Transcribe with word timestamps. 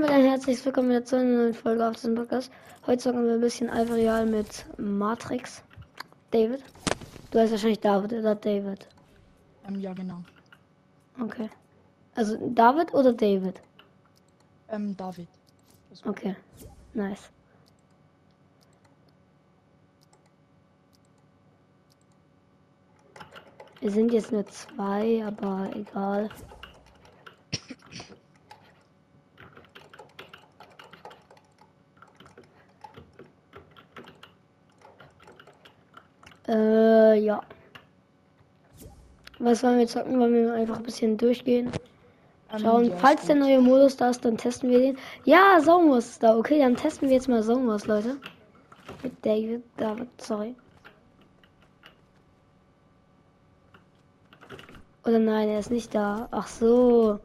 damit 0.00 0.14
ein 0.14 0.26
herzliches 0.26 0.64
Willkommen 0.64 0.90
wieder 0.90 1.04
zu 1.04 1.16
einer 1.16 1.24
neuen 1.24 1.54
Folge 1.54 1.84
auf 1.84 1.96
diesem 1.96 2.14
Podcast. 2.14 2.52
Heute 2.86 2.98
zocken 2.98 3.24
wir 3.24 3.32
ein 3.32 3.40
bisschen 3.40 3.68
Alvarial 3.68 4.26
mit 4.26 4.64
Matrix. 4.78 5.64
David. 6.30 6.62
Du 7.32 7.40
heißt 7.40 7.50
wahrscheinlich 7.50 7.80
David 7.80 8.12
oder 8.12 8.36
David. 8.36 8.86
Ähm, 9.66 9.80
ja, 9.80 9.92
genau. 9.94 10.22
Okay. 11.20 11.50
Also 12.14 12.36
David 12.54 12.94
oder 12.94 13.12
David? 13.12 13.60
Ähm, 14.68 14.96
David. 14.96 15.26
Okay. 16.04 16.36
Nice. 16.94 17.30
Wir 23.80 23.90
sind 23.90 24.12
jetzt 24.12 24.30
nur 24.30 24.46
zwei, 24.46 25.24
aber 25.26 25.70
egal. 25.74 26.28
Äh, 36.48 37.18
ja. 37.20 37.42
Was 39.38 39.62
wollen 39.62 39.78
wir 39.78 39.86
zocken? 39.86 40.18
Wollen 40.18 40.34
wir 40.34 40.52
einfach 40.52 40.78
ein 40.78 40.82
bisschen 40.82 41.16
durchgehen? 41.16 41.70
Ähm, 42.52 42.58
Schauen, 42.58 42.92
falls 42.98 43.26
der 43.26 43.36
neue 43.36 43.60
Modus 43.60 43.96
da 43.96 44.10
ist, 44.10 44.24
dann 44.24 44.36
testen 44.36 44.70
wir 44.70 44.78
den. 44.78 44.98
Ja, 45.24 45.60
Somos 45.60 46.06
ist 46.08 46.22
da. 46.22 46.36
Okay, 46.36 46.58
dann 46.58 46.76
testen 46.76 47.08
wir 47.08 47.16
jetzt 47.16 47.28
mal 47.28 47.42
Somos, 47.42 47.86
Leute. 47.86 48.16
Mit 49.02 49.12
David, 49.24 49.62
David, 49.76 50.08
sorry. 50.20 50.56
Oder 55.04 55.18
nein, 55.18 55.48
er 55.48 55.60
ist 55.60 55.70
nicht 55.70 55.94
da. 55.94 56.28
Ach 56.30 56.46
so. 56.46 57.20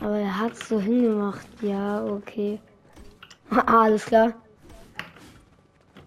Aber 0.00 0.18
er 0.18 0.38
hat 0.40 0.56
so 0.56 0.80
hingemacht. 0.80 1.46
Ja, 1.60 2.04
okay. 2.04 2.58
Alles 3.66 4.06
klar. 4.06 4.32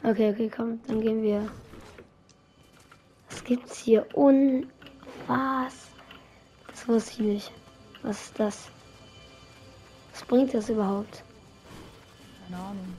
Okay, 0.06 0.30
okay, 0.30 0.52
komm, 0.56 0.80
dann 0.86 1.02
gehen 1.02 1.24
wir. 1.24 1.50
Was 3.28 3.44
gibt's 3.44 3.80
hier? 3.80 4.06
Un. 4.16 4.72
Was? 5.26 5.88
Das 6.68 6.88
wusste 6.88 7.12
ich 7.14 7.20
nicht. 7.20 7.52
Was 8.04 8.26
ist 8.26 8.40
das? 8.40 8.70
Was 10.12 10.24
bringt 10.26 10.54
das 10.54 10.70
überhaupt? 10.70 11.24
Keine 12.44 12.62
Ahnung. 12.62 12.94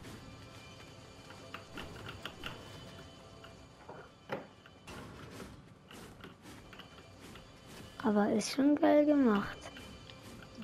Aber 8.03 8.33
ist 8.33 8.51
schon 8.51 8.75
geil 8.75 9.07
gemacht. 9.07 9.59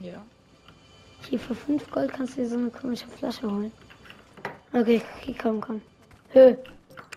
Ja. 0.00 0.20
Hier 1.30 1.38
für 1.38 1.54
5 1.54 1.88
Gold 1.92 2.12
kannst 2.12 2.36
du 2.36 2.42
dir 2.42 2.48
so 2.48 2.56
eine 2.56 2.70
komische 2.70 3.06
Flasche 3.06 3.48
holen. 3.48 3.70
Okay, 4.72 5.00
okay, 5.20 5.36
komm, 5.40 5.60
komm. 5.60 5.80
Hö. 6.32 6.54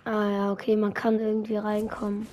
Ah 0.03 0.29
ja, 0.29 0.51
okay, 0.51 0.75
man 0.75 0.93
kann 0.93 1.19
irgendwie 1.19 1.55
reinkommen. 1.57 2.27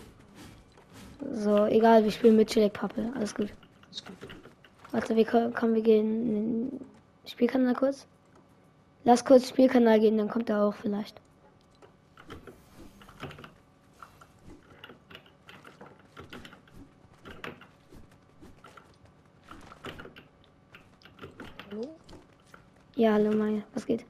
So, 1.32 1.66
egal, 1.66 2.04
wir 2.04 2.10
spielen 2.10 2.36
mit 2.36 2.50
Chilek 2.50 2.72
Pappe. 2.72 3.12
Alles 3.14 3.34
gut. 3.34 3.50
Warte, 4.90 5.16
wir 5.16 5.24
ko- 5.24 5.50
kommen, 5.50 5.74
wir 5.74 5.82
gehen 5.82 6.06
in 6.06 6.70
den 6.70 6.80
Spielkanal 7.26 7.74
kurz. 7.74 8.06
Lass 9.04 9.24
kurz 9.24 9.48
Spielkanal 9.48 10.00
gehen, 10.00 10.18
dann 10.18 10.28
kommt 10.28 10.50
er 10.50 10.62
auch 10.64 10.74
vielleicht. 10.74 11.20
Hallo? 21.70 21.88
Ja, 22.96 23.12
hallo 23.14 23.30
Maya, 23.32 23.62
was 23.72 23.86
geht? 23.86 24.04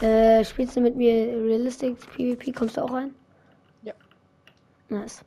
Äh, 0.00 0.44
spielst 0.44 0.76
du 0.76 0.80
mit 0.80 0.94
mir 0.96 1.12
Realistic 1.12 1.98
PvP? 2.16 2.52
Kommst 2.52 2.76
du 2.76 2.82
auch 2.82 2.92
rein? 2.92 3.14
Ja. 3.82 3.94
Nice. 4.88 5.24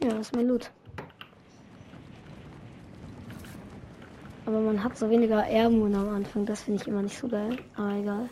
Ja, 0.00 0.10
das 0.10 0.28
ist 0.28 0.36
mein 0.36 0.46
Loot. 0.46 0.70
Aber 4.46 4.60
man 4.60 4.84
hat 4.84 4.96
so 4.96 5.08
weniger 5.10 5.44
Airmoon 5.44 5.94
am 5.94 6.10
Anfang, 6.10 6.46
das 6.46 6.62
finde 6.62 6.82
ich 6.82 6.86
immer 6.86 7.02
nicht 7.02 7.18
so 7.18 7.26
geil. 7.26 7.56
Aber 7.76 7.92
egal. 7.94 8.28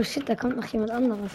Oh 0.00 0.02
shit, 0.02 0.26
da 0.26 0.34
kommt 0.34 0.56
noch 0.56 0.64
jemand 0.64 0.92
anderes. 0.92 1.30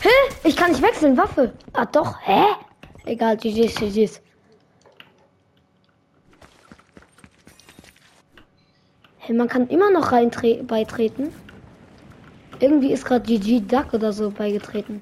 Hä? 0.00 0.08
Ich 0.42 0.56
kann 0.56 0.72
nicht 0.72 0.82
wechseln, 0.82 1.16
Waffe. 1.16 1.52
Ah 1.72 1.86
doch, 1.86 2.16
hä? 2.22 2.42
Egal, 3.04 3.36
GG's, 3.36 3.76
GG's. 3.76 4.20
Hä, 9.18 9.32
man 9.32 9.46
kann 9.46 9.68
immer 9.68 9.92
noch 9.92 10.10
rein 10.10 10.32
beitreten. 10.66 11.32
Irgendwie 12.60 12.92
ist 12.92 13.06
gerade 13.06 13.24
GG 13.24 13.60
Duck 13.60 13.94
oder 13.94 14.12
so 14.12 14.30
beigetreten. 14.30 15.00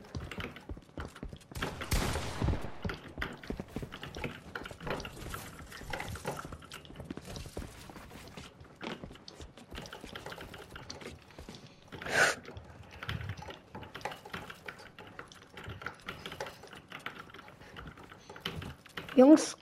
Jungs, 19.17 19.57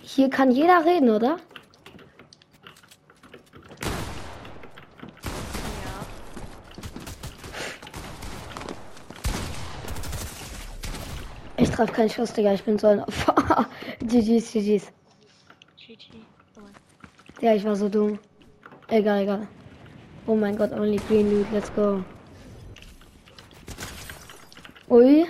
hier 0.00 0.30
kann 0.30 0.50
jeder 0.50 0.82
reden, 0.86 1.10
oder? 1.10 1.36
Ich 11.56 11.63
treffe 11.74 11.92
keinen 11.92 12.10
Schuss, 12.10 12.32
Digga. 12.32 12.54
Ich 12.54 12.62
bin 12.64 12.78
so 12.78 12.86
ein 12.86 13.00
Opfer. 13.08 13.66
GG's, 14.00 14.52
GG's. 14.52 14.92
GG. 15.76 16.10
Ja, 17.40 17.54
ich 17.54 17.64
war 17.64 17.76
so 17.76 17.88
dumm. 17.88 18.18
Egal, 18.88 19.22
egal. 19.22 19.48
Oh 20.26 20.34
mein 20.34 20.56
Gott, 20.56 20.72
only 20.72 20.96
green 21.08 21.30
loot. 21.30 21.46
Let's 21.52 21.72
go. 21.74 22.04
Ui. 24.88 25.23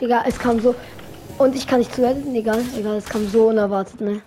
Digga, 0.00 0.24
es 0.26 0.38
kam 0.38 0.60
so. 0.60 0.74
Und 1.38 1.54
ich 1.54 1.66
kann 1.66 1.78
nicht 1.78 1.94
zuhören, 1.94 2.34
egal, 2.34 2.62
egal, 2.78 2.96
es 2.96 3.06
kam 3.06 3.26
so 3.28 3.48
unerwartet, 3.48 4.00
ne? 4.00 4.22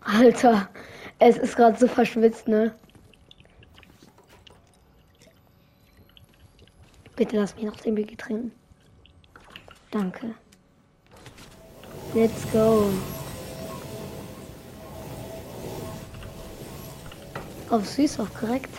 Alter, 0.00 0.68
es 1.18 1.36
ist 1.36 1.56
gerade 1.56 1.78
so 1.78 1.86
verschwitzt, 1.86 2.48
ne? 2.48 2.74
Bitte 7.16 7.36
lass 7.36 7.54
mich 7.54 7.64
noch 7.64 7.76
den 7.76 7.96
Weg 7.96 8.18
trinken. 8.18 8.52
Danke. 9.90 10.34
Let's 12.14 12.50
go. 12.52 12.90
Auf 17.70 17.88
süß, 17.88 18.20
auch 18.20 18.34
korrekt. 18.34 18.70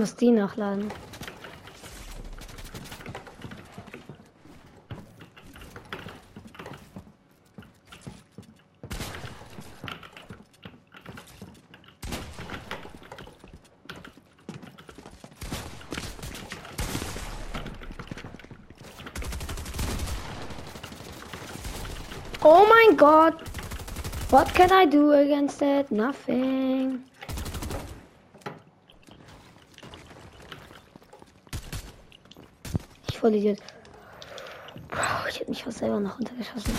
Muss 0.00 0.16
die 0.16 0.30
nachladen. 0.30 0.90
Oh 22.42 22.64
my 22.64 22.96
god! 22.96 23.34
What 24.30 24.54
can 24.54 24.72
I 24.72 24.86
do 24.86 25.12
against 25.12 25.60
it? 25.60 25.90
Nothing. 25.90 27.09
Voll 33.20 33.34
Idiot. 33.34 33.58
Bro, 34.88 35.28
ich 35.28 35.40
hätte 35.40 35.50
mich 35.50 35.62
fast 35.62 35.78
selber 35.78 36.00
noch 36.00 36.18
runtergeschossen. 36.18 36.72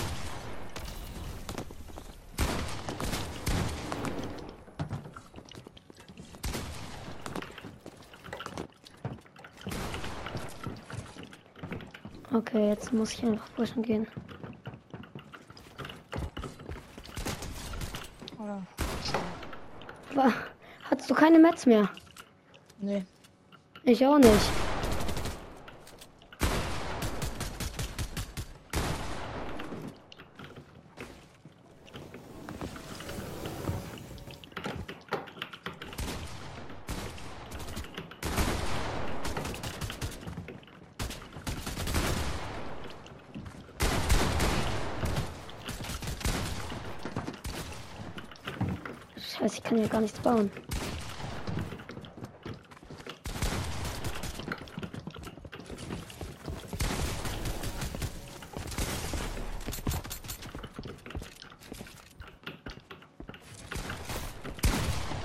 Okay, 12.33 12.69
jetzt 12.69 12.91
muss 12.91 13.13
ich 13.13 13.23
einfach 13.23 13.53
pushen 13.55 13.83
gehen. 13.83 14.07
Oder? 18.39 18.63
Hattest 20.89 21.09
du 21.09 21.13
keine 21.13 21.37
Mets 21.37 21.65
mehr? 21.65 21.89
Nee. 22.79 23.05
Ich 23.83 24.05
auch 24.05 24.17
nicht. 24.17 24.60
Scheiße, 49.41 49.55
ich 49.57 49.63
kann 49.63 49.77
hier 49.79 49.87
gar 49.87 50.01
nichts 50.01 50.19
bauen. 50.19 50.51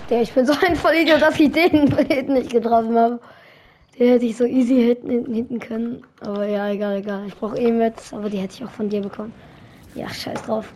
Der, 0.08 0.22
ich 0.22 0.32
bin 0.32 0.46
so 0.46 0.54
ein 0.66 0.76
Vollidiot, 0.76 1.20
dass 1.20 1.38
ich 1.38 1.52
den 1.52 1.94
Hit 2.08 2.28
nicht 2.30 2.50
getroffen 2.50 2.96
habe. 2.96 3.20
Den 3.98 4.08
hätte 4.08 4.24
ich 4.24 4.36
so 4.36 4.44
easy 4.44 4.76
hitten, 4.76 5.34
hinten 5.34 5.58
können. 5.58 6.02
Aber 6.20 6.46
ja, 6.46 6.70
egal, 6.70 6.98
egal. 6.98 7.26
Ich 7.26 7.34
brauche 7.34 7.58
eh 7.58 7.70
mit, 7.70 7.94
aber 8.12 8.30
die 8.30 8.38
hätte 8.38 8.54
ich 8.54 8.64
auch 8.64 8.70
von 8.70 8.88
dir 8.88 9.02
bekommen. 9.02 9.34
Ja, 9.94 10.08
scheiß 10.08 10.42
drauf. 10.44 10.72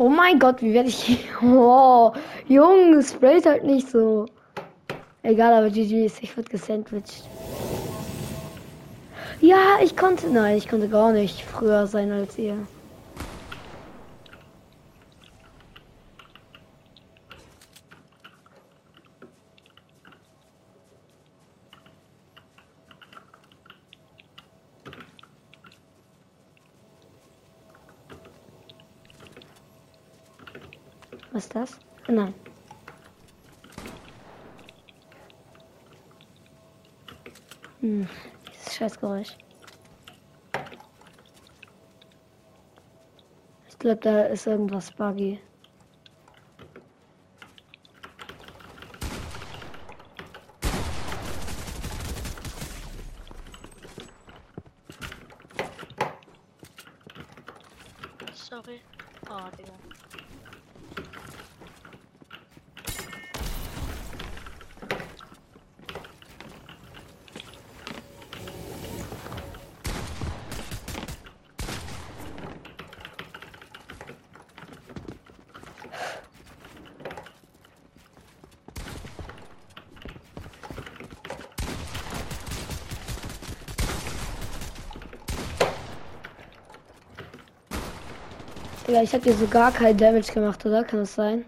Oh 0.00 0.08
mein 0.08 0.38
Gott, 0.38 0.62
wie 0.62 0.72
werde 0.72 0.88
ich. 0.88 1.28
Oh, 1.42 2.10
Jungs, 2.48 3.10
sprayt 3.10 3.44
halt 3.44 3.64
nicht 3.64 3.90
so. 3.90 4.24
Egal, 5.22 5.52
aber 5.52 5.68
GG 5.68 6.06
ist, 6.06 6.22
ich 6.22 6.34
wurde 6.38 6.48
gesandwiched. 6.48 7.24
Ja, 9.42 9.58
ich 9.82 9.94
konnte. 9.98 10.30
Nein, 10.30 10.56
ich 10.56 10.70
konnte 10.70 10.88
gar 10.88 11.12
nicht 11.12 11.42
früher 11.42 11.86
sein 11.86 12.10
als 12.12 12.38
ihr. 12.38 12.56
Was 31.40 31.46
ist 31.46 31.54
das? 31.54 31.78
Nein. 32.06 32.34
Hm, 37.80 38.06
dieses 38.46 38.74
Scheißgeräusch. 38.74 39.38
Ich 43.70 43.78
glaube, 43.78 44.00
da 44.02 44.24
ist 44.24 44.46
irgendwas 44.46 44.92
buggy. 44.92 45.40
Sorry. 58.34 58.82
Oh, 59.30 59.48
Digga. 59.56 59.72
Ja, 88.90 89.02
ich 89.04 89.12
habe 89.12 89.22
dir 89.22 89.34
so 89.34 89.46
gar 89.46 89.70
keinen 89.70 89.96
Damage 89.98 90.32
gemacht, 90.32 90.66
oder? 90.66 90.82
Kann 90.82 90.98
das 90.98 91.14
sein? 91.14 91.44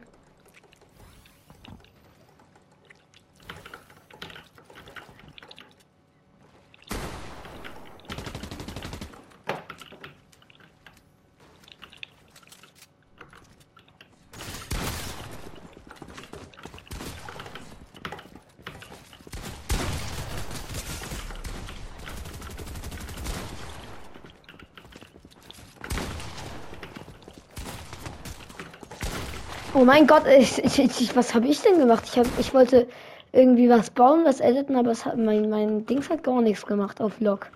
Oh 29.74 29.84
mein 29.84 30.06
Gott, 30.06 30.24
ich, 30.26 30.62
ich, 30.62 30.78
ich, 30.78 31.16
was 31.16 31.34
habe 31.34 31.48
ich 31.48 31.62
denn 31.62 31.78
gemacht? 31.78 32.04
Ich, 32.06 32.18
hab, 32.18 32.26
ich 32.38 32.52
wollte 32.52 32.86
irgendwie 33.32 33.70
was 33.70 33.88
bauen, 33.88 34.22
was 34.22 34.40
editen, 34.40 34.76
aber 34.76 34.90
es 34.90 35.06
hat, 35.06 35.16
mein, 35.16 35.48
mein 35.48 35.86
Dings 35.86 36.10
hat 36.10 36.22
gar 36.22 36.42
nichts 36.42 36.66
gemacht 36.66 37.00
auf 37.00 37.18
Log. 37.20 37.50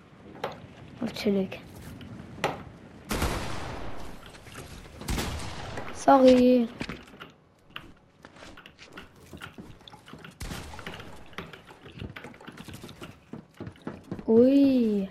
Auf 1.01 1.13
chillig. 1.13 1.59
Sorry. 5.93 6.67
Ui. 14.25 15.07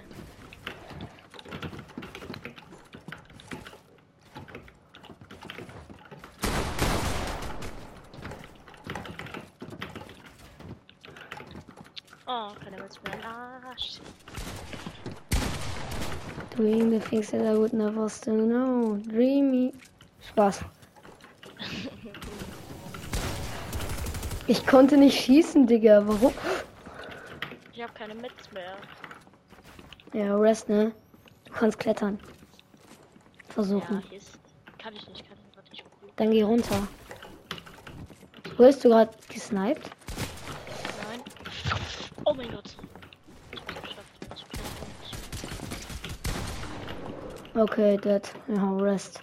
Oh, 12.26 12.48
keiner 12.62 12.78
wird's 12.78 13.00
mir 13.02 13.12
ein 13.12 13.24
Arsch. 13.24 14.00
Doing 16.56 16.90
the 16.90 16.98
things 17.00 17.30
that 17.30 17.42
I 17.42 17.56
would 17.56 17.72
never 17.72 18.08
still 18.08 18.46
know. 18.46 18.98
Dreamy. 19.08 19.72
Spaß. 20.28 20.64
Ich 24.48 24.64
konnte 24.64 24.96
nicht 24.96 25.20
schießen, 25.20 25.66
Digga. 25.66 26.06
Warum? 26.06 26.32
Ich 27.72 27.82
hab 27.82 27.92
keine 27.96 28.14
Mits 28.14 28.52
mehr. 28.52 28.76
Ja, 30.12 30.36
Rest, 30.36 30.68
ne? 30.68 30.92
Du 31.46 31.52
kannst 31.52 31.80
klettern. 31.80 32.20
Ja, 32.22 33.52
Versuchen. 33.54 34.02
hier 34.08 34.18
ist. 34.18 34.38
Kann 34.78 34.94
ich 34.94 35.08
nicht, 35.08 35.28
kann 35.28 35.36
ich 35.64 35.70
nicht. 35.72 35.84
Dann 36.14 36.30
geh 36.30 36.42
runter. 36.42 36.86
Wurdest 38.56 38.84
du 38.84 38.90
gerade 38.90 39.10
gesniped? 39.28 39.90
Oh 42.28 42.34
mein 42.34 42.50
Gott. 42.50 42.76
Ich 43.52 43.60
hab's 43.60 43.82
geschafft. 43.82 44.10
Ich 44.34 44.44
bin 47.54 47.62
Okay, 47.62 47.96
dead. 47.98 48.28
Ja, 48.48 48.76
Rest. 48.78 49.20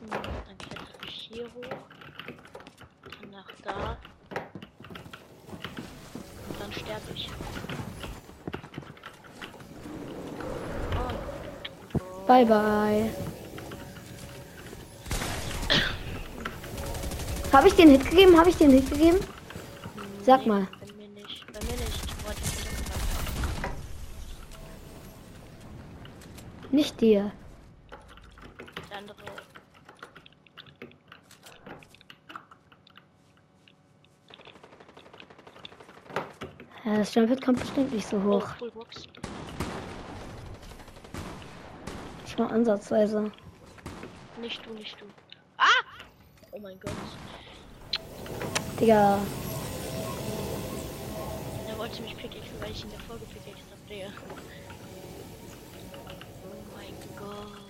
Hm, 0.00 0.10
Dann 0.10 0.58
klettere 0.58 1.06
ich 1.06 1.30
hier 1.32 1.44
hoch. 1.44 1.78
Dann 3.20 3.30
nach 3.30 3.46
da. 3.62 3.96
Und 6.48 6.60
dann 6.60 6.72
sterbe 6.72 7.12
ich. 7.14 7.30
Oh. 10.96 11.12
Bye, 12.26 12.44
bye. 12.44 13.08
Habe 17.52 17.68
ich 17.68 17.74
den 17.74 17.90
Hit 17.90 18.10
gegeben? 18.10 18.36
Habe 18.36 18.50
ich 18.50 18.56
den 18.56 18.72
Hit 18.72 18.90
gegeben? 18.90 19.18
Sag 20.28 20.42
Nee, 20.42 20.48
mal. 20.48 20.68
Bei 20.78 20.92
mir 20.92 21.08
nicht. 21.08 21.46
Bei 21.46 21.60
mir 21.64 21.72
nicht. 21.72 22.26
Wollte 22.26 22.40
ich 22.42 22.50
nicht 22.58 22.86
sagen. 22.86 23.74
Nicht 26.70 27.00
dir. 27.00 27.32
Der 28.90 28.98
andere. 28.98 29.16
Ja, 36.84 36.98
das 36.98 37.14
Jump 37.14 37.42
kommt 37.42 37.60
bestimmt 37.60 37.94
nicht 37.94 38.06
so 38.06 38.18
Oh, 38.18 38.24
hoch. 38.24 38.48
Fullbox. 38.58 39.04
Ich 42.26 42.36
mal 42.36 42.48
ansatzweise. 42.48 43.32
Nicht 44.42 44.66
du, 44.66 44.74
nicht 44.74 45.00
du. 45.00 45.06
Ah! 45.56 45.64
Oh 46.50 46.58
mein 46.58 46.78
Gott. 46.80 46.92
Digga. 48.78 49.18
Wollte 51.88 52.02
mich 52.02 52.16
pickaxen, 52.18 52.60
weil 52.60 52.70
ich 52.70 52.84
ihn 52.84 52.90
davor 52.92 53.16
gepickaxt 53.16 53.64
hab, 53.70 53.88
Digga. 53.88 54.08
Oh 56.44 56.76
mein 56.76 56.94
Gott. 57.16 57.68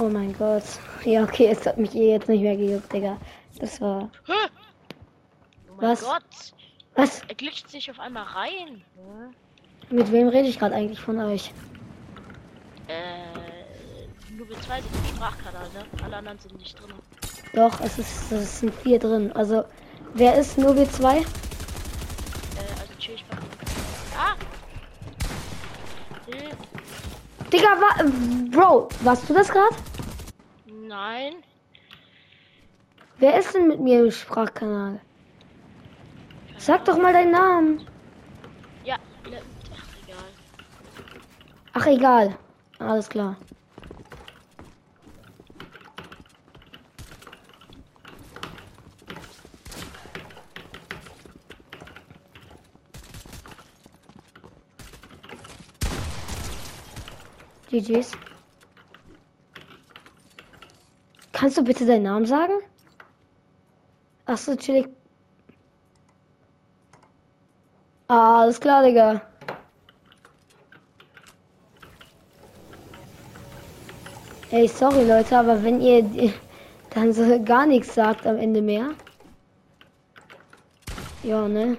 Oh 0.00 0.08
mein 0.08 0.32
Gott. 0.38 0.62
Ja, 1.04 1.24
okay, 1.24 1.48
es 1.48 1.66
hat 1.66 1.76
mich 1.76 1.94
eh 1.94 2.12
jetzt 2.12 2.26
nicht 2.26 2.40
mehr 2.40 2.56
gejuckt, 2.56 2.90
Digga. 2.90 3.18
Das 3.58 3.78
war. 3.82 4.10
Hä? 4.26 4.32
Oh 5.68 5.74
mein 5.76 5.90
Was? 5.90 6.00
Gott. 6.00 6.54
Was? 6.94 7.20
Er 7.28 7.34
glitscht 7.34 7.68
sich 7.68 7.90
auf 7.90 8.00
einmal 8.00 8.22
rein. 8.22 8.82
Mit 9.90 10.10
wem 10.10 10.28
rede 10.28 10.48
ich 10.48 10.58
gerade 10.58 10.74
eigentlich 10.74 11.00
von 11.00 11.20
euch? 11.20 11.52
Äh, 12.88 14.32
nur 14.34 14.48
wir 14.48 14.58
zwei 14.62 14.80
sind 14.80 14.94
im 14.94 15.16
Sprachkanal, 15.16 15.68
ne? 15.74 15.84
Alle 16.02 16.16
anderen 16.16 16.38
sind 16.38 16.58
nicht 16.58 16.80
drin. 16.80 16.94
Doch, 17.52 17.78
es 17.82 17.98
ist, 17.98 18.32
es 18.32 18.60
sind 18.60 18.74
vier 18.76 18.98
drin. 18.98 19.30
Also, 19.32 19.64
wer 20.14 20.34
ist 20.36 20.56
nur 20.56 20.74
wir 20.76 20.90
zwei? 20.90 21.18
Äh, 21.18 21.22
also 22.80 22.94
chill 22.98 23.16
ich. 23.16 23.24
Ah! 24.18 24.34
Hilfe. 26.24 26.56
Digga, 27.52 27.68
wa 27.80 28.04
Bro, 28.60 28.90
warst 29.04 29.26
du 29.26 29.32
das 29.32 29.48
gerade? 29.48 29.74
Nein. 30.66 31.36
Wer 33.16 33.38
ist 33.38 33.54
denn 33.54 33.68
mit 33.68 33.80
mir 33.80 34.04
im 34.04 34.10
Sprachkanal? 34.10 35.00
Sag 36.58 36.84
doch 36.84 36.98
mal 36.98 37.14
deinen 37.14 37.30
Namen. 37.30 37.86
Ja, 38.84 38.96
ach 39.72 39.96
egal. 40.04 40.26
Ach 41.72 41.86
egal. 41.86 42.38
Alles 42.78 43.08
klar. 43.08 43.38
GG's. 57.70 58.12
Kannst 61.40 61.56
du 61.56 61.64
bitte 61.64 61.86
deinen 61.86 62.02
Namen 62.02 62.26
sagen? 62.26 62.52
Ach 64.26 64.36
so, 64.36 64.54
chillig. 64.56 64.90
Ah, 68.08 68.42
alles 68.42 68.60
klar, 68.60 68.82
Digga. 68.82 69.22
Ey, 74.50 74.68
sorry 74.68 75.06
Leute, 75.06 75.38
aber 75.38 75.62
wenn 75.62 75.80
ihr 75.80 76.34
dann 76.90 77.14
so 77.14 77.42
gar 77.42 77.64
nichts 77.64 77.94
sagt 77.94 78.26
am 78.26 78.36
Ende 78.36 78.60
mehr. 78.60 78.90
Ja, 81.22 81.48
ne? 81.48 81.78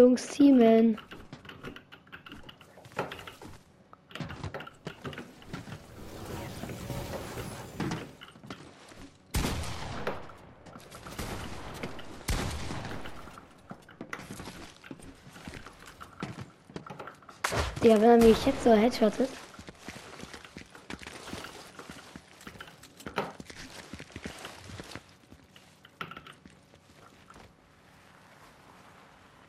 Jungs, 0.00 0.28
Teamen. 0.28 0.96
Ja, 17.82 17.98
wenn 17.98 18.10
er 18.10 18.16
mich 18.18 18.44
jetzt 18.44 18.62
so 18.62 18.72
headshottet. 18.72 19.30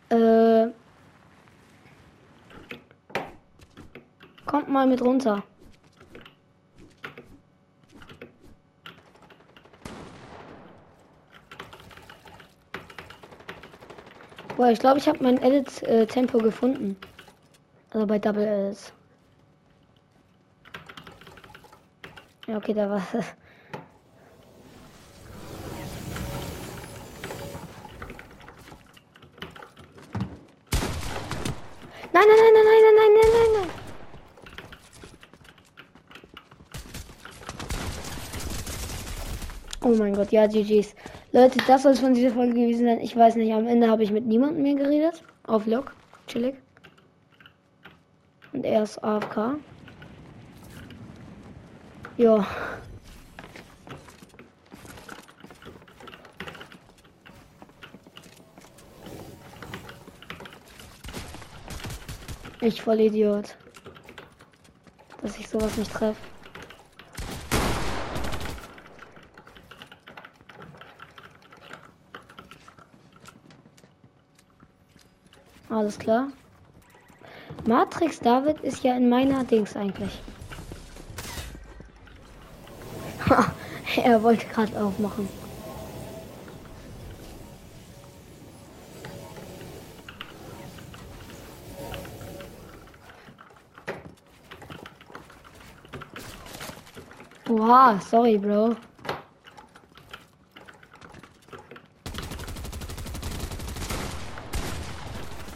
Äh. 0.07 0.67
Kommt 4.45 4.69
mal 4.69 4.87
mit 4.87 5.01
runter. 5.01 5.43
Boah, 14.55 14.69
ich 14.69 14.79
glaube, 14.79 14.99
ich 14.99 15.07
habe 15.09 15.21
mein 15.21 15.41
Edit-Tempo 15.41 16.37
gefunden. 16.37 16.95
Also 18.01 18.07
bei 18.07 18.17
Double 18.17 18.43
Ls. 18.43 18.91
Ja, 22.47 22.57
okay, 22.57 22.73
da 22.73 22.89
war. 22.89 23.07
Nein, 32.11 32.23
nein, 32.25 32.25
nein, 32.25 32.53
nein, 32.55 32.65
nein, 32.65 32.95
nein, 32.95 33.11
nein, 33.13 33.29
nein, 33.35 33.51
nein. 33.53 33.69
Oh 39.83 39.89
mein 39.89 40.15
Gott, 40.15 40.31
ja, 40.31 40.47
GG's. 40.47 40.95
Leute, 41.33 41.59
das 41.67 41.83
soll 41.83 41.91
es 41.91 41.99
von 41.99 42.15
dieser 42.15 42.31
Folge 42.31 42.55
gewesen 42.55 42.87
sein. 42.87 42.99
Ich 42.99 43.15
weiß 43.15 43.35
nicht, 43.35 43.53
am 43.53 43.67
Ende 43.67 43.87
habe 43.87 44.01
ich 44.01 44.11
mit 44.11 44.25
niemandem 44.25 44.63
mehr 44.63 44.73
geredet. 44.73 45.23
Auf 45.43 45.67
Log. 45.67 45.93
Chillig. 46.25 46.55
Und 48.61 48.67
er 48.67 48.83
ist 48.83 49.03
AFK. 49.03 49.55
Ja. 52.17 52.45
Ich 62.59 62.83
voll 62.83 62.99
Idiot. 62.99 63.57
Dass 65.23 65.39
ich 65.39 65.49
sowas 65.49 65.75
nicht 65.77 65.91
treffe. 65.91 66.21
Alles 75.67 75.97
klar. 75.97 76.27
Matrix 77.71 78.19
David 78.19 78.59
ist 78.63 78.83
ja 78.83 78.97
in 78.97 79.07
meiner 79.07 79.45
Dings 79.45 79.77
eigentlich. 79.77 80.21
er 84.03 84.21
wollte 84.21 84.45
gerade 84.47 84.77
aufmachen. 84.77 85.29
Wow, 97.47 98.01
sorry, 98.01 98.37
Bro. 98.37 98.75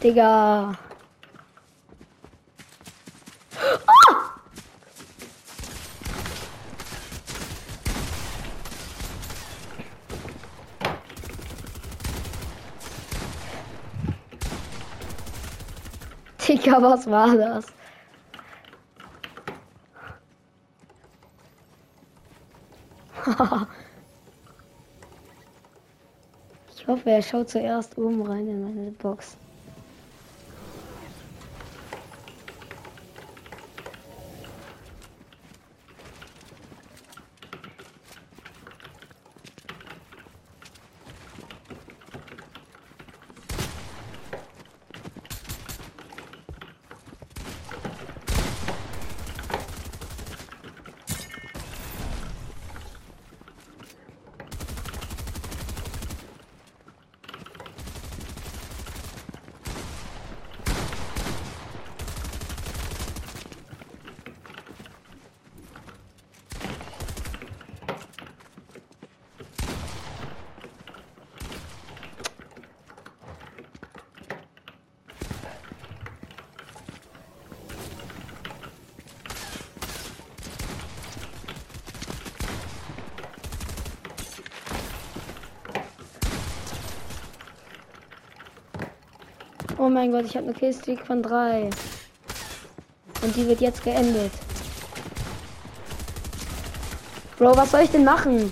Digga. 0.02 0.78
Digga, 16.66 16.82
was 16.82 17.06
war 17.06 17.36
das? 17.36 17.66
ich 26.74 26.88
hoffe, 26.88 27.08
er 27.08 27.22
schaut 27.22 27.50
zuerst 27.50 27.96
oben 27.96 28.22
rein 28.22 28.48
in 28.48 28.64
meine 28.64 28.90
Box. 28.90 29.36
Oh 89.86 89.88
mein 89.88 90.10
Gott, 90.10 90.24
ich 90.24 90.36
habe 90.36 90.48
eine 90.48 90.52
Killstreak 90.52 91.06
von 91.06 91.22
drei. 91.22 91.70
Und 93.22 93.36
die 93.36 93.46
wird 93.46 93.60
jetzt 93.60 93.84
geendet. 93.84 94.32
Bro, 97.38 97.56
was 97.56 97.70
soll 97.70 97.82
ich 97.82 97.90
denn 97.90 98.02
machen? 98.02 98.50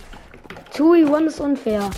2v1 0.74 1.26
ist 1.26 1.40
unfair. 1.40 1.90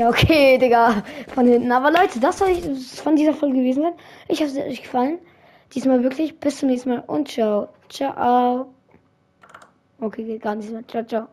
Ja, 0.00 0.08
okay, 0.08 0.56
Digga. 0.56 1.04
Von 1.34 1.46
hinten. 1.46 1.70
Aber 1.72 1.90
Leute, 1.90 2.20
das 2.20 2.38
soll 2.38 2.48
ich 2.48 2.62
von 3.02 3.16
dieser 3.16 3.34
Folge 3.34 3.58
gewesen 3.58 3.82
sein. 3.82 3.92
Ich 4.28 4.40
hoffe, 4.40 4.52
es 4.52 4.58
hat 4.58 4.66
euch 4.66 4.82
gefallen. 4.82 5.18
Diesmal 5.74 6.02
wirklich. 6.02 6.40
Bis 6.40 6.56
zum 6.58 6.70
nächsten 6.70 6.88
Mal 6.88 7.04
und 7.06 7.28
ciao. 7.28 7.68
Ciao. 7.90 8.72
Okay, 10.00 10.24
geht 10.24 10.40
gar 10.40 10.54
nicht 10.54 10.70
mehr. 10.70 10.88
Ciao, 10.88 11.04
ciao. 11.04 11.28